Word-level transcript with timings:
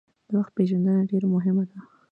د 0.27 0.29
وخت 0.39 0.51
پېژندنه 0.57 1.01
ډیره 1.09 1.27
مهمه 1.35 1.63
ده. 1.69 1.77